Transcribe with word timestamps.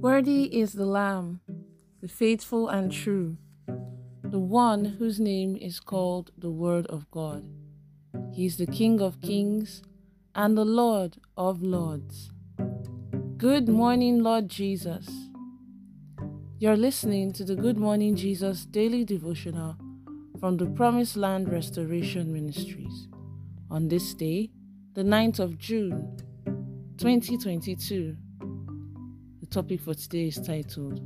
Worthy 0.00 0.44
is 0.44 0.74
the 0.74 0.86
Lamb, 0.86 1.40
the 2.00 2.06
faithful 2.06 2.68
and 2.68 2.92
true, 2.92 3.36
the 4.22 4.38
one 4.38 4.84
whose 4.84 5.18
name 5.18 5.56
is 5.56 5.80
called 5.80 6.30
the 6.38 6.52
Word 6.52 6.86
of 6.86 7.10
God. 7.10 7.44
He 8.32 8.46
is 8.46 8.58
the 8.58 8.66
King 8.68 9.00
of 9.00 9.20
kings 9.20 9.82
and 10.36 10.56
the 10.56 10.64
Lord 10.64 11.16
of 11.36 11.62
lords. 11.62 12.30
Good 13.38 13.68
morning, 13.68 14.22
Lord 14.22 14.48
Jesus. 14.48 15.08
You're 16.60 16.76
listening 16.76 17.32
to 17.32 17.44
the 17.44 17.56
Good 17.56 17.76
Morning 17.76 18.14
Jesus 18.14 18.66
daily 18.66 19.04
devotional 19.04 19.76
from 20.38 20.58
the 20.58 20.66
Promised 20.66 21.16
Land 21.16 21.50
Restoration 21.50 22.32
Ministries 22.32 23.08
on 23.68 23.88
this 23.88 24.14
day, 24.14 24.50
the 24.94 25.02
9th 25.02 25.40
of 25.40 25.58
June, 25.58 26.16
2022. 26.98 28.16
Topic 29.50 29.80
for 29.80 29.94
today 29.94 30.28
is 30.28 30.38
titled 30.38 31.00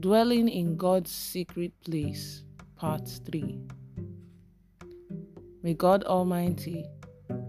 Dwelling 0.00 0.48
in 0.48 0.76
God's 0.76 1.12
Secret 1.12 1.72
Place, 1.84 2.42
Part 2.74 3.08
3. 3.26 3.60
May 5.62 5.74
God 5.74 6.02
Almighty 6.02 6.84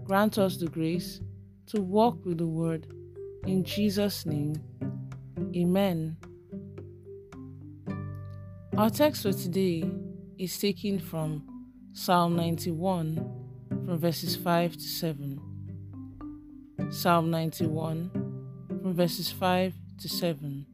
grant 0.04 0.38
us 0.38 0.58
the 0.58 0.68
grace 0.68 1.20
to 1.66 1.82
walk 1.82 2.24
with 2.24 2.38
the 2.38 2.46
Word. 2.46 2.86
In 3.48 3.64
Jesus' 3.64 4.24
name, 4.24 4.62
Amen. 5.56 6.16
Our 8.78 8.90
text 8.90 9.22
for 9.22 9.32
today 9.32 9.90
is 10.38 10.56
taken 10.56 11.00
from 11.00 11.42
Psalm 11.94 12.36
91, 12.36 13.16
from 13.84 13.98
verses 13.98 14.36
5 14.36 14.74
to 14.74 14.80
7. 14.80 15.40
Psalm 16.90 17.28
91, 17.32 18.10
from 18.68 18.94
verses 18.94 19.32
5 19.32 19.74
to 19.98 20.08
7. 20.08 20.66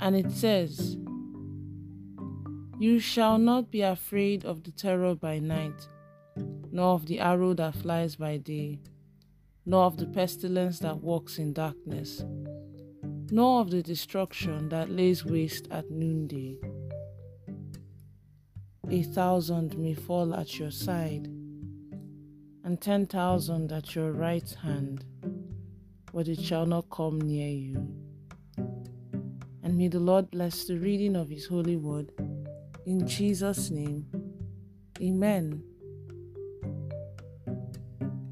And 0.00 0.16
it 0.16 0.30
says, 0.30 0.96
You 2.78 2.98
shall 2.98 3.38
not 3.38 3.70
be 3.70 3.82
afraid 3.82 4.44
of 4.44 4.64
the 4.64 4.70
terror 4.70 5.14
by 5.14 5.38
night, 5.38 5.88
nor 6.72 6.94
of 6.94 7.06
the 7.06 7.20
arrow 7.20 7.54
that 7.54 7.74
flies 7.74 8.16
by 8.16 8.38
day, 8.38 8.80
nor 9.66 9.84
of 9.84 9.98
the 9.98 10.06
pestilence 10.06 10.78
that 10.78 11.02
walks 11.02 11.38
in 11.38 11.52
darkness, 11.52 12.24
nor 13.30 13.60
of 13.60 13.70
the 13.70 13.82
destruction 13.82 14.68
that 14.70 14.90
lays 14.90 15.24
waste 15.24 15.68
at 15.70 15.90
noonday. 15.90 16.56
A 18.88 19.02
thousand 19.02 19.78
may 19.78 19.94
fall 19.94 20.34
at 20.34 20.58
your 20.58 20.70
side, 20.70 21.26
and 22.64 22.80
ten 22.80 23.06
thousand 23.06 23.70
at 23.70 23.94
your 23.94 24.12
right 24.12 24.50
hand, 24.62 25.04
but 26.12 26.28
it 26.28 26.40
shall 26.40 26.64
mm. 26.64 26.70
not 26.70 26.90
come 26.90 27.20
near 27.20 27.48
you. 27.48 27.86
And 29.62 29.76
may 29.76 29.88
the 29.88 30.00
Lord 30.00 30.30
bless 30.30 30.64
the 30.64 30.78
reading 30.78 31.16
of 31.16 31.28
His 31.28 31.46
holy 31.46 31.76
word. 31.76 32.12
In 32.86 33.06
Jesus' 33.06 33.70
name, 33.70 34.06
Amen. 35.02 35.62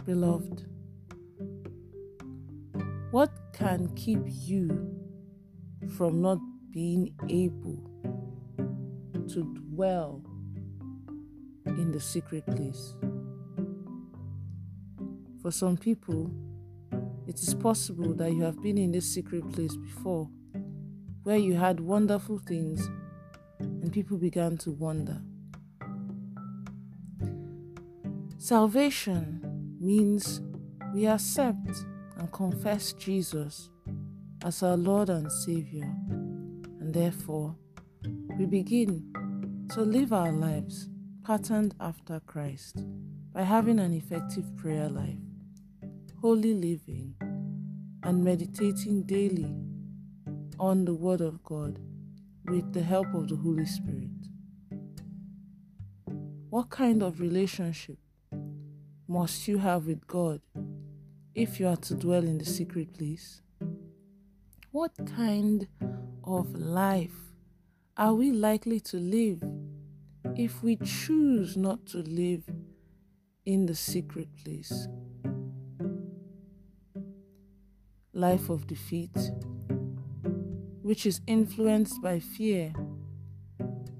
Beloved, 0.05 0.67
what 3.11 3.31
can 3.55 3.89
keep 3.95 4.21
you 4.27 4.95
from 5.97 6.21
not 6.21 6.39
being 6.71 7.15
able 7.31 7.83
to 9.29 9.45
dwell 9.73 10.23
in 11.65 11.91
the 11.91 12.01
secret 12.01 12.45
place? 12.47 12.95
For 15.41 15.51
some 15.51 15.79
people, 15.79 16.31
it 17.29 17.39
is 17.41 17.55
possible 17.55 18.15
that 18.15 18.33
you 18.33 18.43
have 18.43 18.61
been 18.63 18.79
in 18.79 18.91
this 18.91 19.13
secret 19.13 19.49
place 19.53 19.77
before 19.77 20.29
where 21.25 21.37
you 21.37 21.55
had 21.55 21.79
wonderful 21.79 22.39
things 22.39 22.89
and 23.61 23.93
people 23.93 24.17
began 24.17 24.57
to 24.57 24.71
wonder. 24.71 25.21
Salvation 28.39 29.77
means 29.79 30.41
we 30.95 31.07
accept 31.07 31.85
and 32.17 32.33
confess 32.33 32.95
Jesus 32.95 33.69
as 34.43 34.63
our 34.63 34.77
Lord 34.77 35.11
and 35.11 35.31
Savior, 35.31 35.93
and 36.81 36.95
therefore 36.95 37.55
we 38.39 38.47
begin 38.47 39.67
to 39.75 39.83
live 39.83 40.15
our 40.15 40.33
lives 40.33 40.89
patterned 41.25 41.75
after 41.79 42.21
Christ 42.21 42.85
by 43.35 43.43
having 43.43 43.79
an 43.79 43.93
effective 43.93 44.57
prayer 44.57 44.89
life, 44.89 45.19
holy 46.23 46.55
living, 46.55 47.08
and 48.03 48.25
meditating 48.25 49.03
daily 49.03 49.55
on 50.59 50.85
the 50.85 50.95
Word 50.95 51.21
of 51.21 51.43
God 51.43 51.79
with 52.47 52.73
the 52.73 52.83
help 52.83 53.13
of 53.15 53.29
the 53.29 53.37
Holy 53.37 53.67
Spirit. 53.67 54.11
What 56.51 56.71
kind 56.71 57.03
of 57.03 57.21
relationship 57.21 57.99
must 59.07 59.49
you 59.49 59.59
have 59.59 59.87
with 59.87 60.07
God 60.07 60.41
if 61.35 61.61
you 61.61 61.69
are 61.69 61.77
to 61.77 61.95
dwell 61.95 62.25
in 62.25 62.39
the 62.39 62.45
secret 62.45 62.95
place? 62.97 63.43
What 64.71 64.93
kind 65.17 65.67
of 66.25 66.55
life 66.55 67.33
are 67.97 68.15
we 68.15 68.33
likely 68.33 68.81
to 68.81 68.97
live 68.97 69.43
if 70.37 70.63
we 70.63 70.77
choose 70.77 71.57
not 71.57 71.87
to 71.87 71.99
live 71.99 72.45
in 73.45 73.67
the 73.67 73.75
secret 73.75 74.29
place? 74.43 74.89
Life 78.19 78.49
mm. 78.49 78.55
of 78.55 78.67
defeat 78.67 79.17
which 80.83 81.07
is 81.07 81.21
influenced 81.29 82.03
by 82.03 82.19
fear 82.19 82.73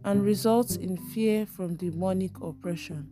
and 0.05 0.25
results 0.25 0.75
in 0.75 0.97
fear 0.97 1.47
from 1.47 1.77
demonic 1.77 2.33
oppression. 2.41 3.07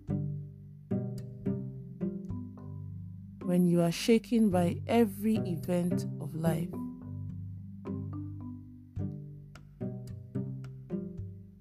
When 3.45 3.69
you 3.69 3.83
are 3.83 3.93
shaken 3.93 4.51
by 4.51 4.81
every 4.89 5.37
event 5.37 6.07
of 6.21 6.35
life, 6.35 6.71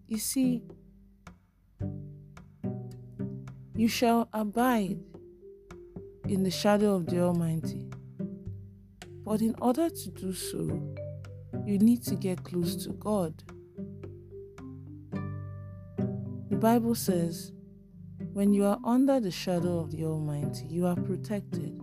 you 0.07 0.17
see, 0.17 0.63
you 3.75 3.87
shall 3.89 4.27
abide 4.33 4.97
in 6.29 6.41
the 6.41 6.49
shadow 6.49 6.95
of 6.95 7.05
the 7.05 7.19
Almighty. 7.19 7.84
But 9.25 9.41
in 9.41 9.55
order 9.59 9.89
to 9.89 10.11
do 10.11 10.33
so, 10.33 10.95
you 11.65 11.79
need 11.79 12.03
to 12.03 12.15
get 12.15 12.43
close 12.43 12.75
to 12.85 12.93
God. 12.93 13.33
The 16.49 16.57
Bible 16.57 16.93
says, 16.93 17.51
when 18.33 18.53
you 18.53 18.65
are 18.65 18.79
under 18.85 19.19
the 19.19 19.31
shadow 19.31 19.79
of 19.79 19.91
the 19.91 20.05
Almighty, 20.05 20.67
you 20.67 20.85
are 20.85 20.95
protected. 20.95 21.81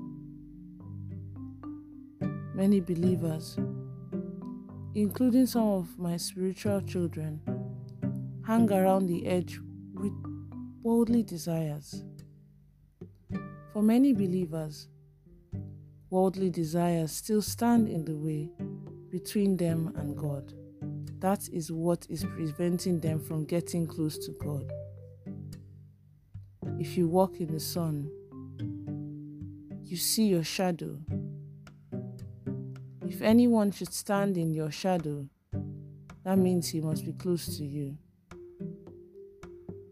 Many 2.55 2.81
believers, 2.81 3.59
including 4.95 5.47
some 5.47 5.67
of 5.67 5.99
my 5.99 6.17
spiritual 6.19 6.81
children, 6.83 7.41
hang 8.47 8.71
around 8.71 9.09
the 9.09 9.27
edge 9.27 9.59
with 9.95 10.13
worldly 10.83 11.25
desires. 11.25 12.05
For 13.73 13.83
many 13.83 14.13
believers, 14.13 14.89
worldly 16.13 16.51
desires 16.51 17.11
still 17.11 17.41
stand 17.41 17.89
in 17.89 18.05
the 18.05 18.15
way 18.15 18.51
between 19.11 19.57
them 19.57 19.91
and 19.97 20.15
God. 20.15 20.53
That 21.21 21.49
is 21.51 21.73
what 21.73 22.07
is 22.11 22.23
preventing 22.23 23.01
them 23.01 23.19
from 23.19 23.47
getting 23.47 23.87
close 23.87 24.19
to 24.27 24.33
God. 24.33 24.71
If 26.79 26.99
you 26.99 27.09
walk 27.09 27.41
in 27.41 27.51
the 27.51 27.59
sun, 27.59 28.11
you 29.83 29.97
see 29.97 30.27
your 30.27 30.45
shadow. 30.45 30.99
If 33.09 33.23
anyone 33.23 33.71
should 33.71 33.95
stand 33.95 34.37
in 34.37 34.53
your 34.53 34.71
shadow, 34.71 35.27
that 36.25 36.37
means 36.37 36.69
he 36.69 36.83
must 36.83 37.07
be 37.07 37.13
close 37.15 37.57
to 37.57 37.65
you. 37.65 37.97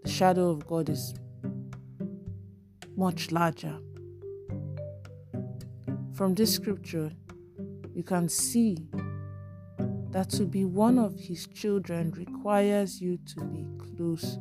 The 0.03 0.11
shadow 0.11 0.51
of 0.51 0.67
God 0.67 0.91
is 0.91 1.15
much 2.95 3.33
larger. 3.33 3.79
From 6.21 6.35
this 6.35 6.53
scripture, 6.53 7.11
you 7.95 8.03
can 8.03 8.29
see 8.29 8.77
that 10.11 10.29
to 10.33 10.45
be 10.45 10.67
one 10.67 10.99
of 10.99 11.19
his 11.19 11.47
children 11.47 12.11
requires 12.11 13.01
you 13.01 13.19
to 13.35 13.45
be 13.45 13.65
close 13.79 14.37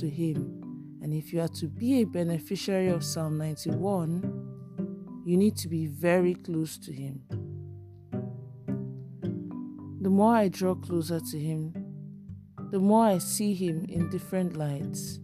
to 0.00 0.10
him. 0.10 0.98
And 1.00 1.14
if 1.14 1.32
you 1.32 1.40
are 1.40 1.54
to 1.60 1.68
be 1.68 2.00
a 2.00 2.06
beneficiary 2.06 2.88
of 2.88 3.04
Psalm 3.04 3.38
91, 3.38 5.22
you 5.24 5.36
need 5.36 5.56
to 5.58 5.68
be 5.68 5.86
very 5.86 6.34
close 6.34 6.76
to 6.78 6.92
him. 6.92 7.22
The 10.00 10.10
more 10.10 10.34
I 10.34 10.48
draw 10.48 10.74
closer 10.74 11.20
to 11.20 11.38
him, 11.38 11.72
the 12.72 12.80
more 12.80 13.06
I 13.06 13.18
see 13.18 13.54
him 13.54 13.84
in 13.88 14.10
different 14.10 14.56
lights, 14.56 15.20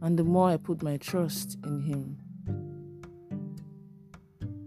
and 0.00 0.18
the 0.18 0.24
more 0.24 0.48
I 0.48 0.56
put 0.56 0.82
my 0.82 0.96
trust 0.96 1.58
in 1.66 1.82
him. 1.82 2.16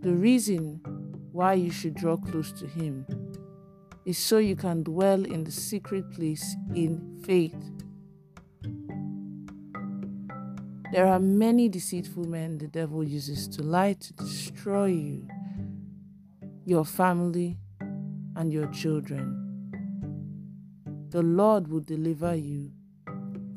The 0.01 0.13
reason 0.13 0.81
why 1.31 1.53
you 1.53 1.69
should 1.69 1.93
draw 1.93 2.17
close 2.17 2.51
to 2.53 2.65
him 2.65 3.05
is 4.03 4.17
so 4.17 4.39
you 4.39 4.55
can 4.55 4.81
dwell 4.81 5.23
in 5.23 5.43
the 5.43 5.51
secret 5.51 6.09
place 6.11 6.55
in 6.73 7.21
faith. 7.23 7.55
There 10.91 11.05
are 11.05 11.19
many 11.19 11.69
deceitful 11.69 12.25
men 12.25 12.57
the 12.57 12.67
devil 12.67 13.03
uses 13.03 13.47
to 13.49 13.61
lie 13.61 13.93
to 13.93 14.13
destroy 14.13 14.87
you, 14.87 15.27
your 16.65 16.83
family, 16.83 17.57
and 18.35 18.51
your 18.51 18.67
children. 18.71 19.37
The 21.09 21.21
Lord 21.21 21.67
will 21.67 21.81
deliver 21.81 22.35
you 22.35 22.71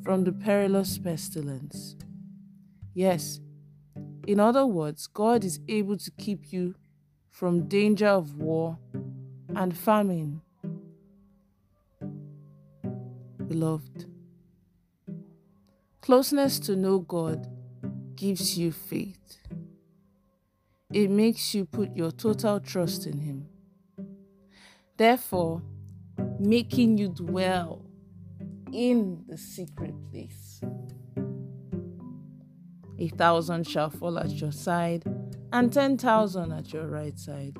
from 0.04 0.24
the 0.24 0.32
perilous 0.32 0.98
pestilence. 0.98 1.96
Yes, 2.92 3.40
in 4.26 4.40
other 4.40 4.66
words, 4.66 5.06
God 5.06 5.44
is 5.44 5.58
mm. 5.58 5.64
able 5.68 5.96
to 5.98 6.10
keep 6.12 6.52
you 6.52 6.74
from 7.30 7.68
danger 7.68 8.06
of 8.06 8.36
war 8.36 8.78
and 9.54 9.76
famine. 9.76 10.40
Beloved, 13.46 14.06
closeness 16.00 16.58
to 16.60 16.76
know 16.76 16.98
God 17.00 17.46
gives 18.16 18.58
you 18.58 18.72
faith. 18.72 19.38
It 20.92 21.10
makes 21.10 21.54
you 21.54 21.64
put 21.64 21.94
your 21.96 22.10
total 22.10 22.60
trust 22.60 23.06
in 23.06 23.18
Him. 23.18 23.46
Therefore, 24.96 25.62
making 26.38 26.98
you 26.98 27.08
dwell 27.08 27.84
in 28.72 29.24
the 29.28 29.36
secret 29.36 29.94
place. 30.10 30.60
A 32.98 33.08
thousand 33.08 33.66
shall 33.66 33.90
fall 33.90 34.18
at 34.18 34.30
your 34.30 34.52
side, 34.52 35.04
and 35.52 35.72
ten 35.72 35.98
thousand 35.98 36.52
at 36.52 36.72
your 36.72 36.86
right 36.86 37.18
side, 37.18 37.56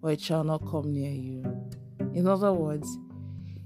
but 0.00 0.08
it 0.08 0.20
shall 0.20 0.44
not 0.44 0.66
come 0.66 0.92
near 0.92 1.10
you. 1.10 1.44
In 2.14 2.26
other 2.26 2.52
words, 2.52 2.88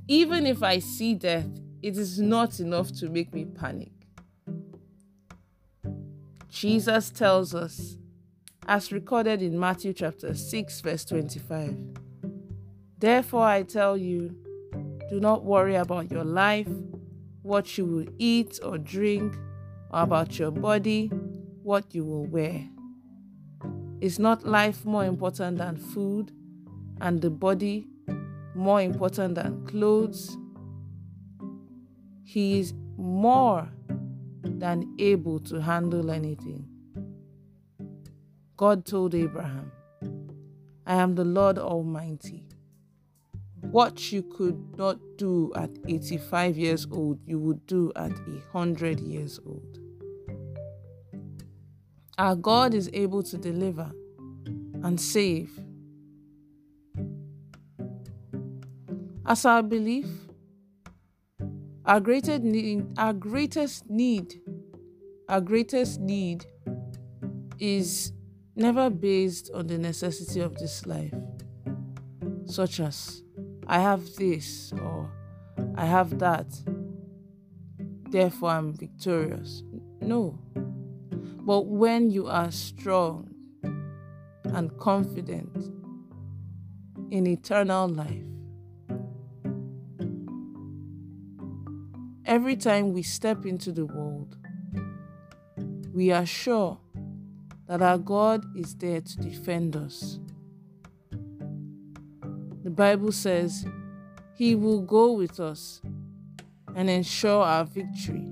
even 0.08 0.46
if 0.46 0.62
I 0.62 0.78
see 0.78 1.14
death, 1.14 1.48
it 1.80 1.96
is 1.96 2.20
not 2.20 2.60
enough 2.60 2.92
to 2.98 3.08
make 3.08 3.32
me 3.32 3.44
panic. 3.44 3.92
Jesus 6.48 7.10
tells 7.10 7.54
us, 7.54 7.96
as 8.68 8.92
recorded 8.92 9.42
in 9.42 9.58
Matthew 9.58 9.92
chapter 9.92 10.34
6, 10.34 10.80
verse 10.80 11.04
25, 11.04 11.76
Therefore 12.98 13.44
I 13.44 13.62
tell 13.62 13.96
you, 13.96 14.36
do 15.08 15.18
not 15.18 15.44
worry 15.44 15.74
about 15.76 16.10
your 16.10 16.24
life, 16.24 16.68
what 17.42 17.76
you 17.76 17.84
will 17.84 18.06
eat 18.18 18.60
or 18.62 18.78
drink, 18.78 19.34
about 19.92 20.38
your 20.38 20.50
body, 20.50 21.08
what 21.62 21.94
you 21.94 22.04
will 22.04 22.26
wear. 22.26 22.66
Is 24.00 24.18
not 24.18 24.44
life 24.44 24.84
more 24.84 25.04
important 25.04 25.58
than 25.58 25.76
food, 25.76 26.32
and 27.00 27.20
the 27.20 27.30
body 27.30 27.86
more 28.54 28.80
important 28.80 29.34
than 29.36 29.66
clothes? 29.66 30.36
He 32.24 32.58
is 32.58 32.74
more 32.96 33.68
than 34.42 34.94
able 34.98 35.38
to 35.40 35.60
handle 35.60 36.10
anything. 36.10 36.66
God 38.56 38.84
told 38.86 39.14
Abraham, 39.14 39.72
I 40.86 40.94
am 40.94 41.14
the 41.14 41.24
Lord 41.24 41.58
Almighty. 41.58 42.46
What 43.60 44.12
you 44.12 44.22
could 44.22 44.76
not 44.76 44.98
do 45.16 45.52
at 45.54 45.70
85 45.86 46.58
years 46.58 46.86
old, 46.90 47.20
you 47.24 47.38
would 47.38 47.66
do 47.66 47.92
at 47.96 48.12
100 48.52 49.00
years 49.00 49.38
old. 49.46 49.81
Our 52.18 52.36
God 52.36 52.74
is 52.74 52.90
able 52.92 53.22
to 53.22 53.38
deliver 53.38 53.90
and 54.82 55.00
save. 55.00 55.50
As 59.24 59.44
our 59.46 59.62
belief, 59.62 60.06
our 61.86 62.00
greatest 62.00 62.42
need, 62.42 62.86
our 62.98 63.12
greatest 63.12 63.88
need, 63.88 64.40
our 65.28 65.40
greatest 65.40 66.00
need 66.00 66.44
is 67.58 68.12
never 68.56 68.90
based 68.90 69.50
on 69.54 69.68
the 69.68 69.78
necessity 69.78 70.40
of 70.40 70.56
this 70.58 70.84
life, 70.84 71.14
such 72.44 72.80
as 72.80 73.22
I 73.66 73.78
have 73.78 74.14
this 74.16 74.72
or 74.82 75.10
I 75.76 75.86
have 75.86 76.18
that, 76.18 76.46
therefore 78.10 78.50
I'm 78.50 78.74
victorious. 78.74 79.62
No. 80.00 80.41
But 81.44 81.66
when 81.66 82.10
you 82.10 82.28
are 82.28 82.52
strong 82.52 83.34
and 84.44 84.76
confident 84.78 85.70
in 87.10 87.26
eternal 87.26 87.88
life, 87.88 88.22
every 92.24 92.54
time 92.54 92.92
we 92.92 93.02
step 93.02 93.44
into 93.44 93.72
the 93.72 93.86
world, 93.86 94.36
we 95.92 96.12
are 96.12 96.24
sure 96.24 96.78
that 97.66 97.82
our 97.82 97.98
God 97.98 98.44
is 98.56 98.76
there 98.76 99.00
to 99.00 99.16
defend 99.18 99.74
us. 99.74 100.20
The 102.62 102.70
Bible 102.70 103.10
says 103.10 103.66
He 104.36 104.54
will 104.54 104.82
go 104.82 105.12
with 105.12 105.40
us 105.40 105.82
and 106.76 106.88
ensure 106.88 107.42
our 107.42 107.64
victory. 107.64 108.31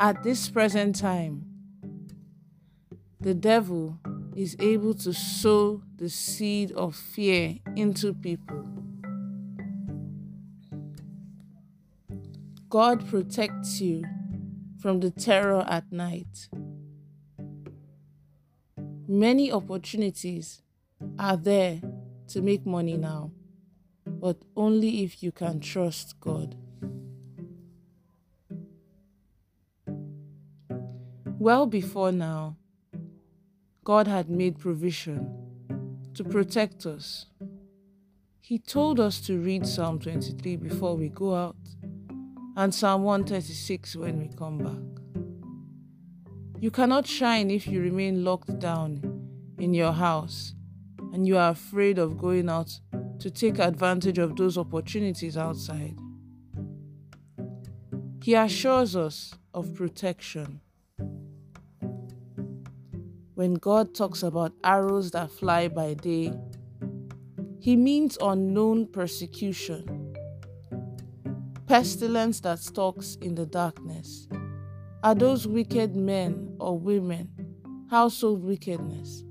At 0.00 0.22
this 0.22 0.48
present 0.48 0.96
time, 0.96 1.44
the 3.20 3.34
devil 3.34 3.98
is 4.34 4.56
able 4.58 4.94
to 4.94 5.12
sow 5.12 5.82
the 5.98 6.08
seed 6.08 6.72
of 6.72 6.96
fear 6.96 7.58
into 7.76 8.14
people. 8.14 8.66
God 12.70 13.06
protects 13.10 13.82
you 13.82 14.02
from 14.80 15.00
the 15.00 15.10
terror 15.10 15.66
at 15.68 15.92
night. 15.92 16.48
Many 19.06 19.52
opportunities 19.52 20.62
are 21.18 21.36
there 21.36 21.82
to 22.28 22.40
make 22.40 22.64
money 22.64 22.96
now, 22.96 23.32
but 24.06 24.38
only 24.56 25.04
if 25.04 25.22
you 25.22 25.30
can 25.30 25.60
trust 25.60 26.18
God. 26.20 26.56
Well 31.40 31.64
before 31.64 32.12
now, 32.12 32.58
God 33.82 34.06
had 34.06 34.28
made 34.28 34.58
provision 34.58 35.26
to 36.12 36.22
protect 36.22 36.84
us. 36.84 37.24
He 38.42 38.58
told 38.58 39.00
us 39.00 39.22
to 39.22 39.38
read 39.38 39.66
Psalm 39.66 39.98
23 40.00 40.56
before 40.56 40.98
we 40.98 41.08
go 41.08 41.34
out 41.34 41.56
and 42.58 42.74
Psalm 42.74 43.04
136 43.04 43.96
when 43.96 44.18
we 44.18 44.28
come 44.36 44.58
back. 44.58 45.02
You 46.60 46.70
cannot 46.70 47.06
shine 47.06 47.50
if 47.50 47.66
you 47.66 47.80
remain 47.80 48.22
locked 48.22 48.58
down 48.58 49.00
in 49.56 49.72
your 49.72 49.92
house 49.92 50.52
and 51.14 51.26
you 51.26 51.38
are 51.38 51.52
afraid 51.52 51.98
of 51.98 52.18
going 52.18 52.50
out 52.50 52.78
to 53.18 53.30
take 53.30 53.58
advantage 53.58 54.18
of 54.18 54.36
those 54.36 54.58
opportunities 54.58 55.38
outside. 55.38 55.96
He 58.22 58.34
assures 58.34 58.94
us 58.94 59.34
of 59.54 59.74
protection 59.74 60.60
when 63.40 63.54
God 63.54 63.94
talks 63.94 64.22
about 64.22 64.52
arrows 64.64 65.12
that 65.12 65.30
fly 65.30 65.66
by 65.66 65.94
day, 65.94 66.30
he 67.58 67.74
means 67.74 68.18
unknown 68.20 68.86
persecution, 68.86 70.14
pestilence 71.66 72.40
that 72.40 72.58
stalks 72.58 73.16
in 73.22 73.34
the 73.34 73.46
darkness. 73.46 74.28
Are 75.02 75.14
those 75.14 75.46
wicked 75.48 75.96
men 75.96 76.54
or 76.60 76.78
women, 76.78 77.30
household 77.88 78.44
wickedness, 78.44 79.24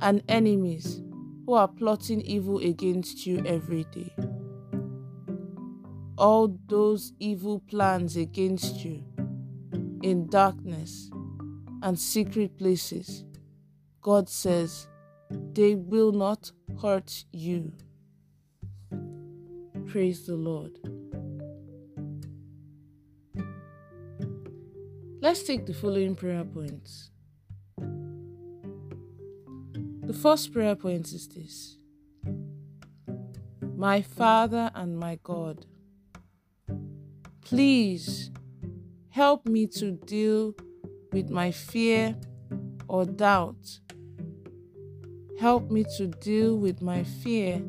and 0.00 0.24
enemies 0.28 1.00
who 1.46 1.52
are 1.52 1.68
plotting 1.68 2.22
evil 2.22 2.58
against 2.58 3.24
you 3.24 3.40
every 3.46 3.84
day? 3.92 4.12
All 6.18 6.58
those 6.66 7.12
evil 7.20 7.60
plans 7.70 8.16
against 8.16 8.84
you 8.84 9.04
in 10.02 10.26
darkness 10.26 11.08
and 11.84 11.96
secret 11.96 12.58
places 12.58 13.24
God 14.04 14.28
says, 14.28 14.86
they 15.54 15.74
will 15.74 16.12
not 16.12 16.52
hurt 16.82 17.24
you. 17.32 17.72
Praise 19.86 20.26
the 20.26 20.36
Lord. 20.36 20.78
Let's 25.22 25.42
take 25.42 25.64
the 25.64 25.72
following 25.72 26.14
prayer 26.14 26.44
points. 26.44 27.12
The 30.02 30.12
first 30.12 30.52
prayer 30.52 30.74
point 30.74 31.10
is 31.10 31.26
this 31.28 31.78
My 33.74 34.02
Father 34.02 34.70
and 34.74 34.98
my 34.98 35.18
God, 35.22 35.64
please 37.40 38.30
help 39.08 39.48
me 39.48 39.66
to 39.68 39.92
deal 39.92 40.54
with 41.10 41.30
my 41.30 41.50
fear 41.50 42.14
or 42.86 43.06
doubt 43.06 43.78
help 45.44 45.70
me 45.70 45.84
to 45.84 46.06
deal 46.06 46.56
with 46.56 46.80
my 46.80 47.04
fear 47.04 47.62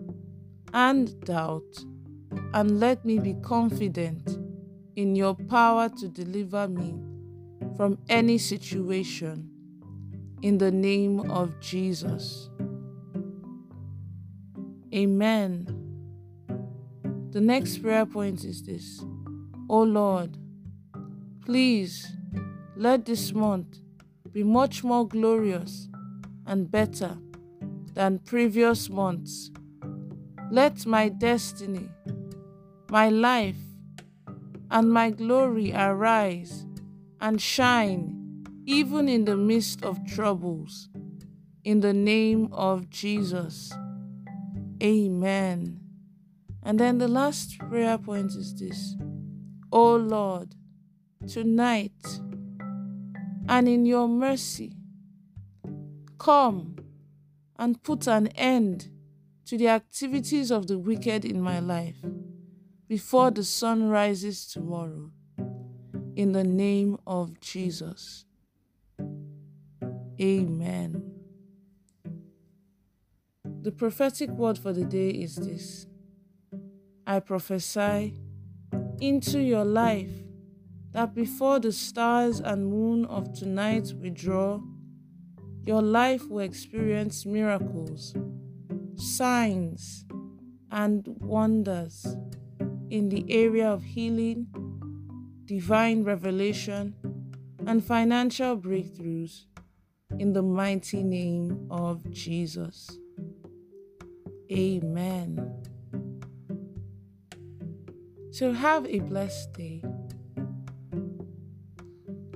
and 0.74 1.20
doubt, 1.26 1.84
and 2.54 2.80
let 2.80 3.04
me 3.04 3.20
be 3.20 3.34
confident 3.44 4.38
in 4.96 5.14
your 5.14 5.36
power 5.36 5.90
to 5.90 6.08
deliver 6.08 6.70
me 6.70 6.96
from 7.76 7.98
any 8.08 8.38
situation. 8.38 9.50
In 10.42 10.58
the 10.58 10.72
name 10.72 11.30
of 11.30 11.60
Jesus. 11.60 12.50
Amen. 14.94 15.68
The 17.32 17.42
next 17.42 17.80
prayer 17.80 18.06
point 18.06 18.46
is 18.46 18.64
this 18.64 19.04
O 19.68 19.82
Lord, 19.82 20.38
please 21.44 22.10
let 22.78 23.06
this 23.06 23.34
month 23.34 23.80
be 24.32 24.44
much 24.44 24.82
more 24.82 25.06
glorious 25.06 25.90
and 26.48 26.72
better 26.72 27.18
than 27.96 28.20
previous 28.20 28.90
months. 28.90 29.52
Let 30.52 30.86
my 30.86 31.10
destiny, 31.10 31.90
my 32.90 33.10
life, 33.10 33.58
and 34.70 34.92
my 34.92 35.10
glory 35.10 35.74
arise 35.74 36.66
and 37.20 37.42
shine 37.42 38.22
even 38.66 39.08
in 39.08 39.26
the 39.26 39.38
midst 39.38 39.84
of 39.84 40.06
troubles. 40.06 40.90
In 41.64 41.80
the 41.80 41.94
name 41.94 42.50
of 42.52 42.90
Jesus. 42.90 43.74
Amen. 44.84 45.80
And 46.62 46.80
then 46.80 46.98
the 46.98 47.08
last 47.08 47.58
prayer 47.58 47.98
point 47.98 48.32
is 48.36 48.54
this 48.56 48.96
O 49.72 49.96
Lord, 49.96 50.56
tonight 51.28 51.92
and 53.48 53.68
in 53.68 53.86
your 53.86 54.08
mercy, 54.08 54.74
come 56.18 56.75
and 57.58 57.82
put 57.84 58.08
an 58.08 58.28
end 58.28 58.90
to 59.46 59.58
the 59.58 59.68
activities 59.68 60.52
of 60.52 60.68
the 60.68 60.78
wicked 60.78 61.24
in 61.24 61.42
my 61.42 61.60
life 61.60 61.98
before 62.88 63.32
the 63.32 63.44
sun 63.44 63.90
rises 63.90 64.46
tomorrow. 64.46 65.12
In 66.16 66.32
the 66.32 66.44
name 66.44 66.98
of 67.06 67.40
Jesus. 67.40 68.26
Amen. 70.22 71.12
The 73.62 73.72
prophetic 73.72 74.30
word 74.30 74.58
for 74.58 74.72
the 74.72 74.86
day 74.86 75.10
is 75.10 75.36
this 75.36 75.88
I 77.08 77.20
prophesy 77.20 78.16
into 79.00 79.40
your 79.40 79.66
life 79.66 80.12
that 80.92 81.14
before 81.14 81.60
the 81.60 81.72
stars 81.72 82.40
and 82.40 82.68
moon 82.68 83.06
of 83.06 83.34
tonight 83.34 83.94
withdraw, 84.00 84.62
your 85.66 85.82
life 85.82 86.28
will 86.30 86.40
experience 86.40 87.26
miracles, 87.26 88.14
signs, 88.96 90.06
and 90.72 91.08
wonders 91.20 92.06
in 92.90 93.10
the 93.10 93.26
area 93.30 93.68
of 93.68 93.84
healing, 93.84 94.48
divine 95.46 96.04
revelation, 96.04 96.94
and 97.66 97.84
financial 97.84 98.56
breakthroughs 98.58 99.46
in 100.20 100.34
the 100.34 100.42
mighty 100.42 101.04
name 101.04 101.68
of 101.72 102.10
Jesus. 102.12 103.00
Amen. 104.52 105.52
So 108.32 108.52
have 108.52 108.86
a 108.86 109.00
blessed 109.00 109.54
day. 109.54 109.82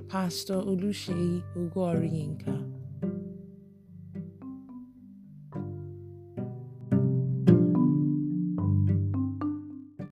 Pastor 0.08 0.54
Oluseyi 0.54 1.42
Ugorinka. 1.56 2.69